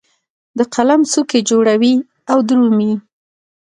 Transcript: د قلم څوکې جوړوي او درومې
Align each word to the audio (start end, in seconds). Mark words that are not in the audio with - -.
د 0.57 0.59
قلم 0.73 1.01
څوکې 1.11 1.39
جوړوي 1.49 1.95
او 2.31 2.37
درومې 2.47 2.93